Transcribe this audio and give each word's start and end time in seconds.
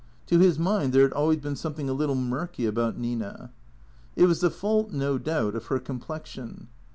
To 0.25 0.39
his 0.39 0.57
mind 0.57 0.93
there 0.93 1.03
had 1.03 1.13
always 1.13 1.41
been 1.41 1.55
something 1.55 1.87
a 1.87 1.93
little 1.93 2.15
murky 2.15 2.65
about 2.65 2.97
Nina. 2.97 3.51
It 4.15 4.25
was 4.25 4.39
the 4.41 4.49
fault, 4.49 4.91
no 4.91 5.19
doubt, 5.19 5.53
of 5.53 5.67
her 5.67 5.77
complexion. 5.77 6.69